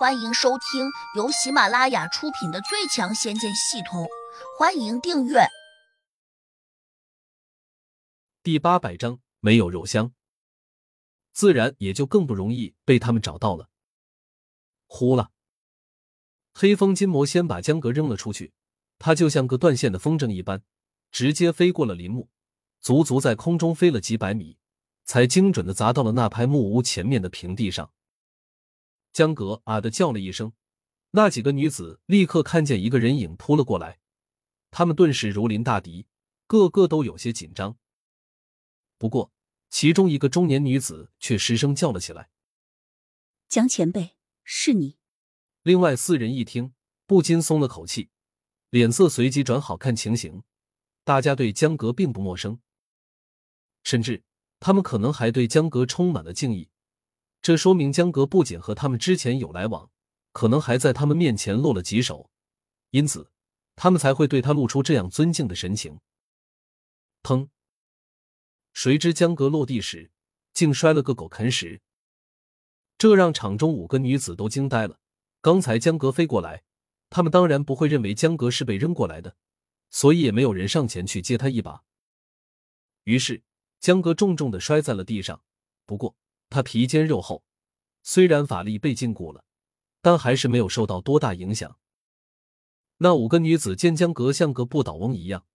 [0.00, 4.04] 欢迎收听由喜马拉雅出品的《最强仙剑系统》，
[4.58, 5.40] 欢迎订阅。
[8.42, 10.14] 第八百章没有肉香，
[11.34, 13.68] 自然也就更不容易被他们找到了。
[14.86, 15.28] 呼啦！
[16.54, 18.54] 黑风金魔先把江格扔了出去，
[18.98, 20.62] 他就像个断线的风筝一般，
[21.12, 22.30] 直接飞过了林木，
[22.80, 24.56] 足足在空中飞了几百米，
[25.04, 27.92] 才精准的砸到了那排木屋前面的平地上。
[29.12, 30.52] 江格啊的叫了一声，
[31.10, 33.98] 那几个女子立刻看见一个人影扑了过来，
[34.70, 36.06] 他们顿时如临大敌，
[36.46, 37.76] 个个都有些紧张。
[38.98, 39.32] 不过，
[39.68, 42.30] 其中一个中年女子却失声叫了起来
[43.48, 44.98] ：“江前辈，是你！”
[45.62, 46.74] 另外四人一听，
[47.06, 48.10] 不禁松了口气，
[48.70, 50.42] 脸色随即转好看情形。
[51.02, 52.60] 大家对江格并不陌生，
[53.82, 54.22] 甚至
[54.60, 56.68] 他们可能还对江格充满了敬意。
[57.42, 59.90] 这说明江格不仅和他们之前有来往，
[60.32, 62.30] 可能还在他们面前露了几手，
[62.90, 63.30] 因此
[63.76, 66.00] 他们才会对他露出这样尊敬的神情。
[67.22, 67.48] 砰！
[68.74, 70.10] 谁知江格落地时
[70.52, 71.80] 竟摔了个狗啃屎，
[72.98, 75.00] 这让场中五个女子都惊呆了。
[75.40, 76.62] 刚才江格飞过来，
[77.08, 79.34] 他们当然不会认为江格是被扔过来的，
[79.88, 81.84] 所以也没有人上前去接他一把。
[83.04, 83.42] 于是
[83.78, 85.42] 江格重重的摔在了地上。
[85.86, 86.14] 不过。
[86.50, 87.44] 他皮坚肉厚，
[88.02, 89.44] 虽然法力被禁锢了，
[90.02, 91.78] 但还是没有受到多大影响。
[92.98, 95.46] 那五个女子见江格像个不倒翁一样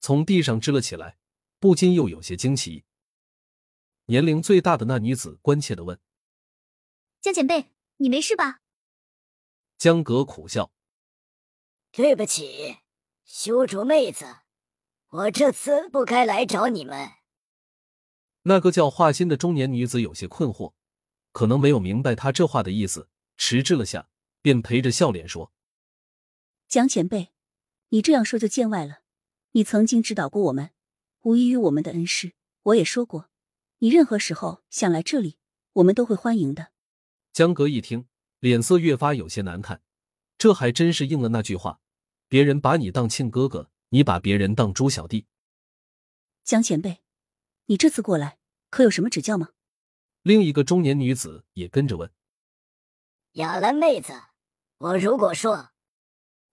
[0.00, 1.18] 从地上支了起来，
[1.60, 2.84] 不禁又有些惊奇。
[4.06, 6.00] 年龄最大的那女子关切的问
[7.20, 8.60] ：“江前辈，你没事吧？”
[9.76, 10.72] 江格苦笑
[11.92, 12.78] ：“对不起，
[13.24, 14.24] 修竹妹子，
[15.10, 17.10] 我这次不该来找你们。”
[18.48, 20.72] 那个叫华心的中年女子有些困惑，
[21.32, 24.08] 可能没有明白他这话的意思，迟滞了下，
[24.40, 25.52] 便陪着笑脸说
[26.66, 27.30] ：“江前辈，
[27.90, 29.00] 你这样说就见外了。
[29.52, 30.70] 你曾经指导过我们，
[31.24, 32.32] 无异于我们的恩师。
[32.62, 33.28] 我也说过，
[33.80, 35.36] 你任何时候想来这里，
[35.74, 36.68] 我们都会欢迎的。”
[37.34, 38.06] 江格一听，
[38.40, 39.82] 脸色越发有些难看。
[40.38, 41.80] 这还真是应了那句话
[42.28, 45.26] ：“别人把你当亲哥哥，你把别人当猪小弟。”
[46.44, 47.02] 江前辈，
[47.66, 48.37] 你这次过来。
[48.70, 49.50] 可有什么指教吗？
[50.22, 52.12] 另一个中年女子也跟着问
[53.32, 54.12] ：“雅兰妹子，
[54.78, 55.70] 我如果说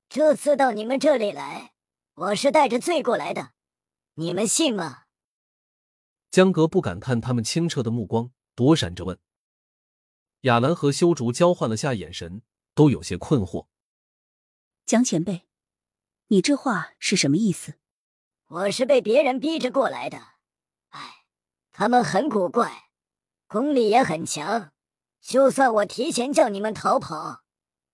[0.08, 1.74] 这次到你们这里来，
[2.14, 3.52] 我是带着罪过来的，
[4.14, 5.04] 你们信吗？”
[6.32, 9.20] 江格不敢看他们清澈的目光，躲闪着问。
[10.42, 12.44] 雅兰和修竹交换了下眼神，
[12.74, 13.68] 都有些困惑。
[14.86, 15.48] 江前辈，
[16.28, 17.80] 你这话是什么意思？
[18.48, 20.36] 我是被别人逼着过来的。
[21.78, 22.90] 他们很古怪，
[23.48, 24.72] 功力也很强，
[25.20, 27.44] 就算我提前叫你们逃跑，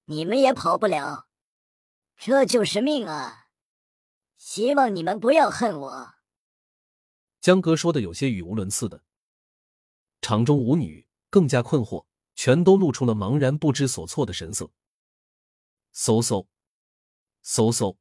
[0.06, 1.26] 你们也跑不了。
[2.16, 3.48] 这就是命啊！
[4.38, 6.14] 希望你们不要恨我。
[7.40, 9.04] 江哥说的有些语无伦次的，
[10.22, 12.06] 场中舞女更加困惑，
[12.36, 14.70] 全都露出了茫然不知所措的神色。
[15.92, 16.46] 嗖嗖，
[17.44, 17.98] 嗖嗖！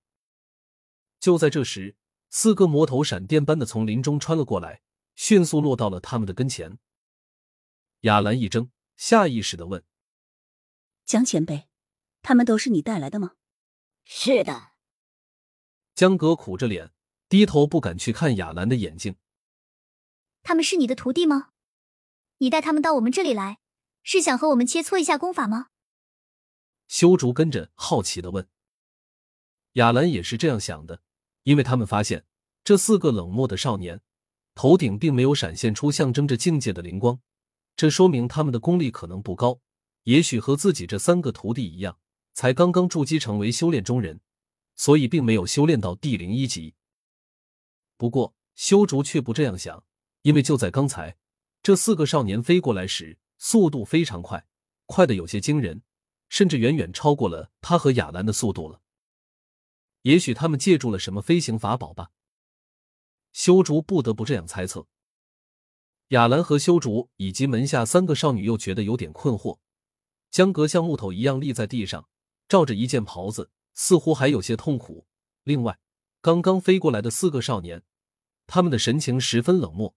[1.18, 1.96] 就在这时，
[2.28, 4.82] 四个魔头闪电般的从林中穿了过来。
[5.22, 6.78] 迅速落到了他们的跟前。
[8.00, 9.84] 雅兰一怔，下意识的问
[11.04, 11.68] ：“江前辈，
[12.22, 13.32] 他们都是你带来的吗
[14.06, 14.72] ？”“是的。”
[15.94, 16.94] 江格苦着脸，
[17.28, 19.16] 低头不敢去看雅兰的眼睛。
[20.42, 21.50] “他们是你的徒弟吗？
[22.38, 23.58] 你带他们到我们这里来，
[24.02, 25.66] 是想和我们切磋一下功法吗？”
[26.88, 28.48] 修竹跟着好奇的问。
[29.74, 31.02] 雅兰也是这样想的，
[31.42, 32.24] 因为他们发现
[32.64, 34.00] 这四个冷漠的少年。
[34.54, 37.20] 头顶并没有闪现出象征着境界的灵光，
[37.76, 39.60] 这说明他们的功力可能不高，
[40.04, 41.98] 也许和自己这三个徒弟一样，
[42.34, 44.20] 才刚刚筑基成为修炼中人，
[44.76, 46.74] 所以并没有修炼到地灵一级。
[47.96, 49.84] 不过修竹却不这样想，
[50.22, 51.16] 因为就在刚才，
[51.62, 54.46] 这四个少年飞过来时，速度非常快，
[54.86, 55.82] 快的有些惊人，
[56.28, 58.82] 甚至远远超过了他和亚兰的速度了。
[60.02, 62.10] 也许他们借助了什么飞行法宝吧。
[63.32, 64.86] 修竹不得不这样猜测。
[66.08, 69.58] 雅兰和修竹以及门下三个少女又觉得有点困惑。
[70.30, 72.08] 江格像木头一样立在地上，
[72.48, 75.06] 罩着一件袍子，似乎还有些痛苦。
[75.44, 75.78] 另外，
[76.20, 77.82] 刚刚飞过来的四个少年，
[78.46, 79.94] 他们的神情十分冷漠，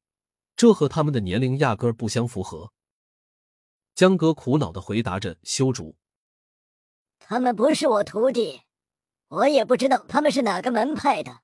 [0.55, 2.71] 这和他们的年龄压根不相符合。
[3.93, 5.95] 江格苦恼的回答着修竹
[7.19, 8.61] ：“他们不是我徒弟，
[9.27, 11.41] 我也不知道他们是哪个门派的。”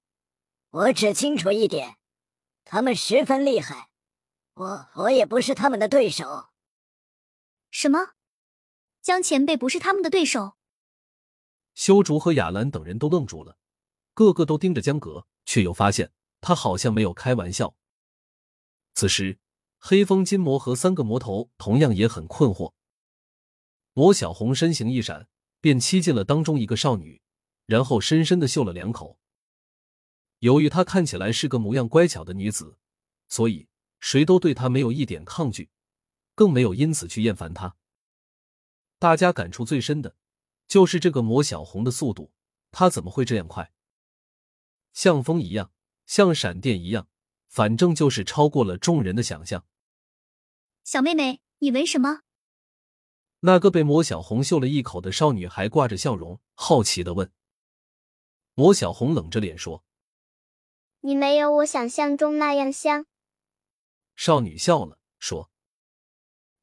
[0.71, 1.97] 我只清楚一点，
[2.63, 3.89] 他们十分厉害，
[4.53, 6.49] 我我也不是他们的对手。
[7.71, 8.13] 什么？
[9.01, 10.53] 江前辈不是他们的对手。
[11.73, 13.57] 修竹和雅兰等人都愣住了，
[14.13, 17.75] 个个都盯着江格，却又发现他好像没有开玩笑。
[18.93, 19.39] 此时，
[19.79, 22.73] 黑风金魔和三个魔头同样也很困惑。
[23.93, 25.27] 魔小红身形一闪，
[25.61, 27.23] 便欺进了当中一个少女，
[27.65, 29.17] 然后深深的嗅了两口。
[30.39, 32.77] 由于她看起来是个模样乖巧的女子，
[33.27, 33.67] 所以
[33.99, 35.69] 谁都对她没有一点抗拒，
[36.35, 37.75] 更没有因此去厌烦她。
[38.97, 40.15] 大家感触最深的，
[40.67, 42.31] 就是这个魔小红的速度，
[42.71, 43.71] 她怎么会这样快？
[44.93, 45.71] 像风一样，
[46.05, 47.07] 像闪电一样，
[47.47, 49.65] 反正就是超过了众人的想象。
[50.83, 52.21] 小妹妹，你闻什么？
[53.41, 57.31] 那个被魔小红嗅了一口的少女还挂着笑容，好奇的问。
[58.55, 59.85] 魔小红冷着脸说。
[61.01, 63.05] 你没有我想象中那样香。
[64.15, 65.49] 少女笑了，说：“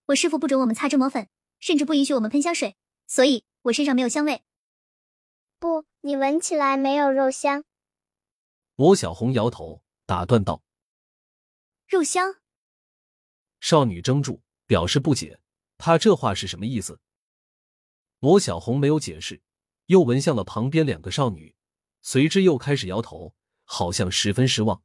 [0.06, 1.28] 我师傅不准我们擦脂抹粉，
[1.58, 4.42] 甚至不允许我们喷香水，所以我身上没有香味。”
[5.58, 7.64] 不，你闻起来没有肉香。
[8.74, 10.62] 魔小红摇头，打断道
[11.88, 12.36] ：“肉香。”
[13.60, 15.40] 少女怔住，表示不解，
[15.78, 17.00] 她这话是什么意思？
[18.18, 19.42] 魔小红没有解释，
[19.86, 21.56] 又闻向了旁边两个少女，
[22.02, 23.34] 随之又开始摇头。
[23.66, 24.82] 好像十分失望。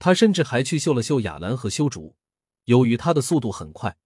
[0.00, 2.16] 他甚至还去嗅了嗅雅兰和修竹，
[2.64, 3.96] 由于他的速度很快，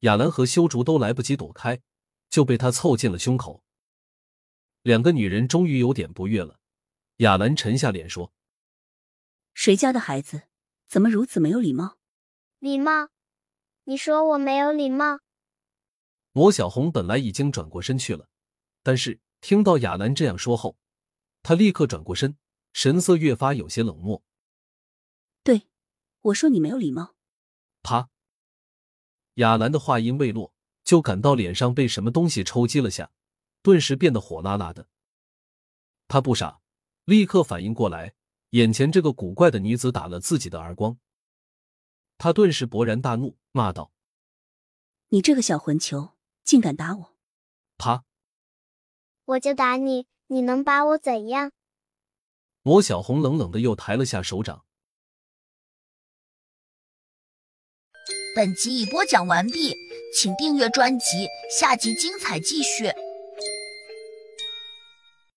[0.00, 1.80] 雅兰和修竹都来不及躲开，
[2.28, 3.62] 就被他凑近了胸口。
[4.82, 6.58] 两个女人终于有点不悦了。
[7.18, 8.32] 雅兰沉下脸说
[9.54, 10.42] ：“谁家的孩子
[10.88, 11.98] 怎么如此没有礼貌？
[12.58, 13.10] 礼貌？
[13.84, 15.20] 你说我没有礼貌？”
[16.32, 18.28] 罗小红本来已经转过身去了，
[18.82, 20.76] 但是听到雅兰这样说后，
[21.42, 22.36] 她立刻转过身。
[22.74, 24.22] 神色越发有些冷漠。
[25.42, 25.68] 对，
[26.20, 27.14] 我说你没有礼貌。
[27.82, 28.10] 啪！
[29.34, 33.12] 雅兰的话音未落，就感到脸上被什么东西抽击了下，
[33.62, 34.88] 顿时变得火辣辣的。
[36.08, 36.60] 他不傻，
[37.04, 38.14] 立刻反应过来，
[38.50, 40.98] 眼前这个古怪的女子打了自己的耳光。
[42.18, 43.92] 他顿时勃然大怒，骂道
[45.10, 47.14] ：“你这个小混球，竟敢打我！”
[47.78, 48.04] 啪！
[49.24, 51.52] 我就打你，你能把我怎样？
[52.66, 54.64] 魔小红冷冷的又抬了下手掌。
[58.34, 59.76] 本集已播讲完毕，
[60.18, 61.28] 请订阅专辑，
[61.60, 62.90] 下集精彩继续。